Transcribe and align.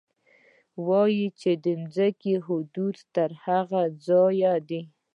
ويل 0.87 1.09
يې 1.19 1.27
چې 1.39 1.51
د 1.63 1.65
ځمکې 1.95 2.33
حدود 2.45 2.95
يې 2.99 3.03
تر 3.15 3.29
هماغه 3.43 3.83
ځايه 4.05 4.53
دي. 4.69 4.81